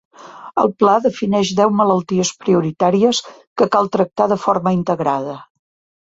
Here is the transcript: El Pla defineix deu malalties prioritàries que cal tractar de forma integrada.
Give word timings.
El 0.59 0.71
Pla 0.83 0.93
defineix 1.01 1.49
deu 1.59 1.73
malalties 1.81 2.31
prioritàries 2.45 3.19
que 3.63 3.67
cal 3.75 3.91
tractar 3.97 4.27
de 4.33 4.39
forma 4.45 4.73
integrada. 4.79 5.37